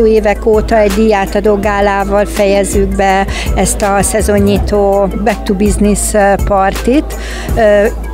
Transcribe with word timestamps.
Hosszú 0.00 0.12
évek 0.12 0.46
óta 0.46 0.76
egy 0.76 0.92
díjátadó 0.92 1.58
gálával 1.58 2.24
fejezzük 2.24 2.96
be 2.96 3.26
ezt 3.54 3.82
a 3.82 4.02
szezonnyitó 4.02 5.08
Back 5.24 5.42
to 5.42 5.54
Business 5.54 6.12
partit. 6.44 7.04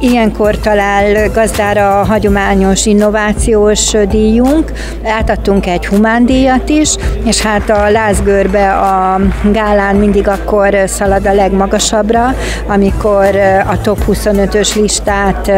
Ilyenkor 0.00 0.58
talál 0.58 1.30
gazdára 1.30 2.00
a 2.00 2.04
hagyományos 2.04 2.86
innovációs 2.86 3.92
díjunk, 4.08 4.72
átadtunk 5.04 5.66
egy 5.66 5.86
humán 5.86 6.26
díjat 6.26 6.68
is, 6.68 6.94
és 7.24 7.42
hát 7.42 7.70
a 7.70 7.90
lázgörbe 7.90 8.72
a 8.72 9.20
gálán 9.52 9.96
mindig 9.96 10.28
akkor 10.28 10.76
szalad 10.86 11.26
a 11.26 11.32
legmagasabbra, 11.32 12.34
amikor 12.66 13.36
a 13.70 13.80
top 13.80 13.98
25-ös 14.08 14.74
listát 14.80 15.52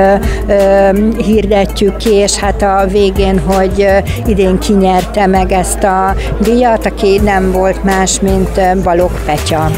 hirdetjük 1.16 1.96
ki, 1.96 2.12
és 2.12 2.36
hát 2.36 2.62
a 2.62 2.86
végén, 2.90 3.38
hogy 3.38 3.86
idén 4.26 4.58
kinyerte 4.58 5.26
meg 5.26 5.52
ezt 5.52 5.84
a 5.84 6.14
díjat, 6.40 6.86
aki 6.86 7.20
nem 7.22 7.52
volt 7.52 7.84
más, 7.84 8.20
mint 8.20 8.82
Balog 8.82 9.10
Petya. 9.24 9.70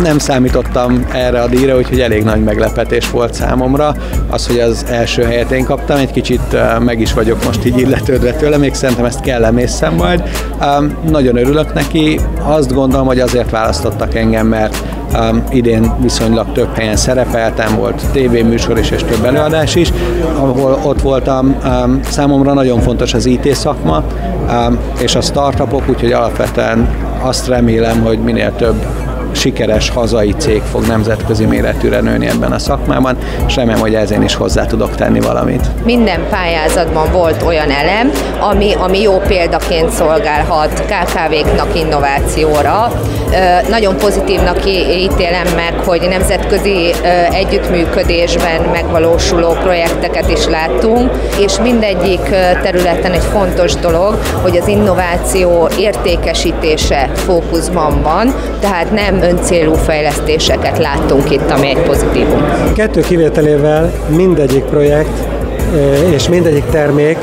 Nem 0.00 0.18
számítottam 0.18 1.06
erre 1.12 1.40
a 1.40 1.46
díjra, 1.46 1.76
úgyhogy 1.76 2.00
elég 2.00 2.22
nagy 2.22 2.44
meglepetés 2.44 3.10
volt 3.10 3.34
számomra. 3.34 3.94
Az, 4.30 4.46
hogy 4.46 4.58
az 4.58 4.84
első 4.88 5.22
helyet 5.22 5.50
én 5.50 5.64
kaptam, 5.64 5.96
egy 5.96 6.10
kicsit 6.10 6.56
meg 6.78 7.00
is 7.00 7.12
vagyok 7.12 7.44
most 7.44 7.64
így 7.64 7.78
illetődve 7.78 8.32
tőle, 8.32 8.56
még 8.56 8.74
szerintem 8.74 9.04
ezt 9.04 9.20
kell 9.20 9.44
emészszem 9.44 9.94
majd. 9.94 10.22
Nagyon 11.10 11.36
örülök 11.36 11.74
neki, 11.74 12.20
azt 12.42 12.72
gondolom, 12.72 13.06
hogy 13.06 13.20
azért 13.20 13.50
választottak 13.50 14.14
engem, 14.14 14.46
mert 14.46 14.82
Um, 15.20 15.44
idén 15.50 15.92
viszonylag 16.00 16.52
több 16.52 16.74
helyen 16.74 16.96
szerepeltem, 16.96 17.76
volt 17.76 18.02
tévéműsor 18.12 18.78
is 18.78 18.90
és 18.90 19.02
több 19.02 19.24
előadás 19.24 19.74
is, 19.74 19.92
ahol 20.36 20.80
ott 20.82 21.00
voltam. 21.00 21.56
Um, 21.66 22.00
számomra 22.02 22.52
nagyon 22.52 22.80
fontos 22.80 23.14
az 23.14 23.26
IT 23.26 23.54
szakma 23.54 24.02
um, 24.48 24.78
és 24.98 25.14
a 25.14 25.20
startupok, 25.20 25.82
úgyhogy 25.88 26.12
alapvetően 26.12 26.88
azt 27.20 27.48
remélem, 27.48 28.00
hogy 28.00 28.18
minél 28.18 28.52
több 28.56 28.86
sikeres 29.32 29.90
hazai 29.90 30.34
cég 30.38 30.62
fog 30.70 30.86
nemzetközi 30.86 31.44
méretűre 31.44 32.00
nőni 32.00 32.26
ebben 32.26 32.52
a 32.52 32.58
szakmában, 32.58 33.16
és 33.46 33.56
remélem, 33.56 33.80
hogy 33.80 33.94
ezen 33.94 34.22
is 34.22 34.34
hozzá 34.34 34.66
tudok 34.66 34.94
tenni 34.94 35.20
valamit. 35.20 35.66
Minden 35.84 36.20
pályázatban 36.30 37.12
volt 37.12 37.42
olyan 37.42 37.70
elem, 37.70 38.10
ami, 38.40 38.74
ami 38.74 39.00
jó 39.00 39.18
példaként 39.18 39.90
szolgálhat 39.90 40.72
KKV-knak 40.80 41.78
innovációra. 41.78 42.92
Nagyon 43.68 43.96
pozitívnak 43.96 44.66
ítélem 44.96 45.46
meg, 45.56 45.74
hogy 45.84 46.06
nemzetközi 46.08 46.92
együttműködésben 47.30 48.60
megvalósuló 48.72 49.48
projekteket 49.62 50.30
is 50.30 50.46
láttunk, 50.46 51.10
és 51.38 51.58
mindegyik 51.62 52.20
területen 52.62 53.12
egy 53.12 53.24
fontos 53.32 53.74
dolog, 53.74 54.18
hogy 54.42 54.56
az 54.56 54.68
innováció 54.68 55.68
értékesítése 55.78 57.10
fókuszban 57.14 58.02
van, 58.02 58.34
tehát 58.60 58.90
nem 58.90 59.21
öncélú 59.22 59.72
fejlesztéseket 59.72 60.78
láttunk 60.78 61.30
itt, 61.30 61.50
ami 61.50 61.68
egy 61.68 61.82
pozitívum. 61.82 62.42
Kettő 62.74 63.00
kivételével 63.00 63.92
mindegyik 64.16 64.64
projekt 64.64 65.18
eh, 65.74 66.12
és 66.12 66.28
mindegyik 66.28 66.64
termék 66.64 67.18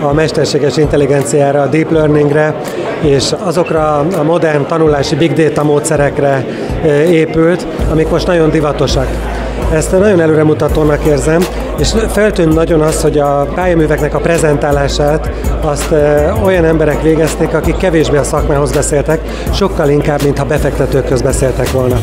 a 0.00 0.12
mesterséges 0.12 0.76
intelligenciára, 0.76 1.60
a 1.62 1.66
deep 1.66 1.90
learningre 1.90 2.54
és 3.00 3.34
azokra 3.38 3.98
a 3.98 4.22
modern 4.22 4.66
tanulási 4.66 5.14
big 5.14 5.32
data 5.32 5.64
módszerekre 5.64 6.46
eh, 6.82 7.12
épült, 7.12 7.66
amik 7.90 8.08
most 8.08 8.26
nagyon 8.26 8.50
divatosak. 8.50 9.06
Ezt 9.72 9.98
nagyon 9.98 10.20
előremutatónak 10.20 11.04
érzem, 11.04 11.44
és 11.78 11.94
feltűnt 12.08 12.54
nagyon 12.54 12.80
az, 12.80 13.02
hogy 13.02 13.18
a 13.18 13.46
pályaműveknek 13.54 14.14
a 14.14 14.18
prezentálását 14.18 15.30
azt 15.60 15.94
olyan 16.44 16.64
emberek 16.64 17.02
végezték, 17.02 17.54
akik 17.54 17.76
kevésbé 17.76 18.16
a 18.16 18.22
szakmához 18.22 18.72
beszéltek, 18.72 19.20
sokkal 19.52 19.88
inkább, 19.88 20.22
mintha 20.22 20.44
befektetőkhöz 20.44 21.22
beszéltek 21.22 21.70
volna. 21.70 21.96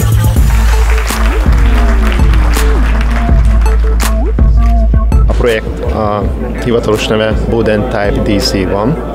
A 5.28 5.34
projekt 5.38 5.80
a 5.94 6.24
hivatalos 6.64 7.08
neve 7.08 7.34
Boden 7.50 7.90
Type 7.90 8.22
DC 8.24 8.72
van, 8.72 9.12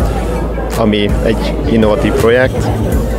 ami 0.78 1.10
egy 1.24 1.54
innovatív 1.70 2.12
projekt, 2.12 2.68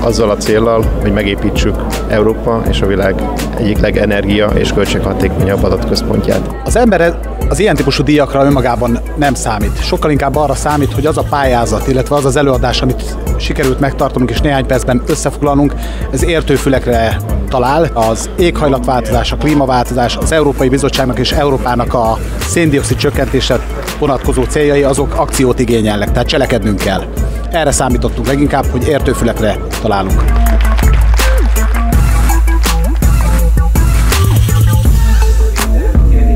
azzal 0.02 0.30
a 0.30 0.38
célral, 0.38 0.84
hogy 1.02 1.14
megépítsük 1.14 1.76
Európa 2.08 2.62
és 2.70 2.82
a 2.82 2.86
világ 2.86 3.16
egyik 3.58 3.80
legenergia 3.80 4.48
és 4.48 4.74
költséghatékonyabb 4.74 5.64
adatközpontját. 5.64 6.56
Az 6.64 6.76
ember 6.76 7.20
az 7.50 7.60
ilyen 7.60 7.76
típusú 7.76 8.04
díjakra 8.04 8.46
önmagában 8.46 9.00
nem 9.16 9.34
számít. 9.34 9.84
Sokkal 9.84 10.12
inkább 10.12 10.36
arra 10.36 10.56
számít, 10.56 10.94
hogy 10.94 11.06
az 11.06 11.18
a 11.18 11.24
pályázat, 11.30 11.88
illetve 11.88 12.16
az 12.16 12.26
az 12.26 12.36
előadás, 12.36 12.82
amit 12.82 13.18
sikerült 13.38 13.80
megtartanunk 13.80 14.30
és 14.30 14.42
néhány 14.42 14.66
percben 14.66 15.02
összefoglalnunk, 15.08 15.74
ez 16.12 16.24
értőfülekre 16.24 17.18
talál. 17.50 17.90
Az 17.94 18.30
éghajlatváltozás, 18.38 19.32
a 19.32 19.36
klímaváltozás, 19.36 20.18
az 20.18 20.32
Európai 20.32 20.70
Bizottságnak 20.70 21.20
és 21.20 21.32
Európának 21.32 21.94
a 21.94 22.18
széndiokszid 22.40 22.98
csökkentése 22.98 23.60
vonatkozó 24.00 24.44
céljai, 24.44 24.84
azok 24.84 25.14
akciót 25.16 25.60
igényelnek, 25.60 26.12
tehát 26.12 26.28
cselekednünk 26.28 26.80
kell. 26.80 27.04
Erre 27.52 27.72
számítottunk 27.72 28.28
leginkább, 28.28 28.66
hogy 28.66 28.88
értőfülekre 28.88 29.58
találunk. 29.82 30.24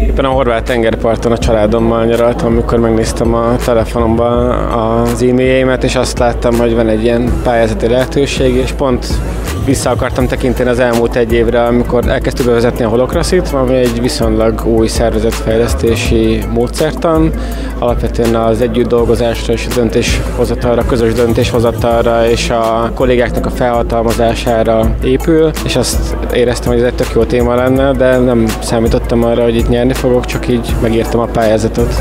Éppen 0.02 0.26
a 0.26 0.30
horvát 0.30 0.64
tengerparton 0.64 1.32
a 1.32 1.38
családommal 1.38 2.06
nyaraltam, 2.06 2.52
amikor 2.52 2.80
megnéztem 2.80 3.34
a 3.34 3.56
telefonomban 3.56 4.50
az 4.52 5.22
e-mailjeimet, 5.22 5.84
és 5.84 5.96
azt 5.96 6.20
láttam, 6.20 6.58
hogy 6.58 6.76
van 6.76 6.88
egy 6.88 7.04
ilyen 7.04 7.32
pályázati 7.44 7.88
lehetőség, 7.88 8.56
és 8.56 8.72
pont 8.72 9.06
vissza 9.66 9.90
akartam 9.90 10.28
tekinteni 10.28 10.70
az 10.70 10.80
elmúlt 10.80 11.16
egy 11.16 11.34
évre, 11.34 11.64
amikor 11.64 12.08
elkezdtük 12.08 12.46
bevezetni 12.46 12.84
a 12.84 12.90
holokraszit, 12.90 13.48
ami 13.48 13.76
egy 13.76 14.02
viszonylag 14.02 14.66
új 14.66 14.88
szervezetfejlesztési 14.88 16.44
módszertan, 16.54 17.32
alapvetően 17.80 18.36
az 18.36 18.62
együtt 18.62 18.88
dolgozásra 18.88 19.54
és 19.54 19.68
a 19.70 19.74
döntéshozatalra, 19.74 20.86
közös 20.86 21.14
döntéshozatalra 21.14 22.30
és 22.30 22.50
a 22.50 22.92
kollégáknak 22.96 23.46
a 23.46 23.50
felhatalmazására 23.50 24.96
épül, 25.04 25.52
és 25.66 25.76
azt 25.76 26.16
éreztem, 26.34 26.72
hogy 26.72 26.82
ez 26.82 26.88
egy 26.88 26.96
tök 26.96 27.12
jó 27.16 27.24
téma 27.24 27.56
lenne, 27.56 27.92
de 27.92 28.18
nem 28.18 28.46
számítottam 28.62 29.24
arra, 29.24 29.44
hogy 29.44 29.56
itt 29.56 29.70
nyerni 29.70 29.94
fogok, 29.94 30.26
csak 30.26 30.48
így 30.48 30.76
megírtam 30.82 31.20
a 31.20 31.26
pályázatot. 31.26 31.94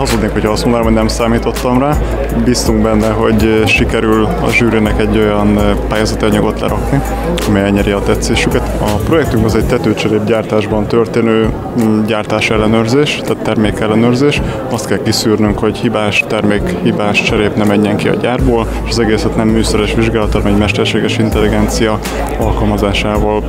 Hazudnék, 0.00 0.30
hogyha 0.30 0.50
azt 0.50 0.62
mondanám, 0.62 0.86
hogy 0.86 0.96
nem 0.96 1.08
számítottam 1.08 1.78
rá. 1.78 1.96
Biztunk 2.44 2.82
benne, 2.82 3.08
hogy 3.08 3.62
sikerül 3.66 4.24
a 4.24 4.50
zsűrinek 4.50 5.00
egy 5.00 5.18
olyan 5.18 5.58
pályázati 5.88 6.24
anyagot 6.24 6.60
lerakni, 6.60 7.00
amely 7.48 7.62
elnyeri 7.62 7.90
a 7.90 7.98
tetszésüket. 7.98 8.62
A 8.80 8.90
projektünk 9.04 9.44
az 9.44 9.54
egy 9.54 9.66
tetőcserép 9.66 10.24
gyártásban 10.24 10.86
történő 10.86 11.48
mm, 11.82 12.04
gyártás 12.04 12.50
ellenőrzés, 12.50 13.20
tehát 13.24 13.42
termék 13.42 13.80
ellenőrzés. 13.80 14.42
Azt 14.70 14.86
kell 14.86 15.02
kiszűrnünk, 15.02 15.58
hogy 15.58 15.76
hibás 15.76 16.24
termék, 16.28 16.76
hibás 16.82 17.22
cserép 17.22 17.56
ne 17.56 17.64
menjen 17.64 17.96
ki 17.96 18.08
a 18.08 18.14
gyárból, 18.14 18.66
és 18.84 18.90
az 18.90 18.98
egészet 18.98 19.36
nem 19.36 19.48
műszeres 19.48 19.94
vizsgálattal, 19.94 20.40
hanem 20.40 20.54
egy 20.54 20.60
mesterséges 20.60 21.18
intelligencia 21.18 21.98
alkalmazásával 22.38 23.44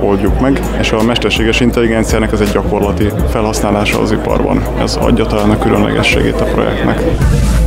oldjuk 0.00 0.40
meg, 0.40 0.60
és 0.80 0.92
a 0.92 1.02
mesterséges 1.02 1.60
intelligenciának 1.60 2.32
ez 2.32 2.40
egy 2.40 2.50
gyakorlati 2.52 3.08
felhasználása 3.30 4.00
az 4.00 4.12
iparban. 4.12 4.62
Ez 4.80 4.96
adja 4.96 5.26
talán 5.26 5.50
a 5.50 5.58
különleges 5.58 5.90
különlegességét 5.92 6.40
a 6.40 6.44
projektnek. 6.44 7.61